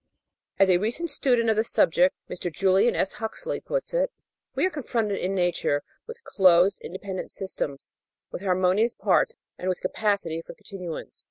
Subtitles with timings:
[0.57, 2.51] As a recent student of the subject, Mr.
[2.51, 3.13] Julian S.
[3.21, 4.09] Huxley, puts it,
[4.55, 7.93] we are confronted in Nature with closed independent systems
[8.31, 11.19] with harmonious parts and with capacity for continuance.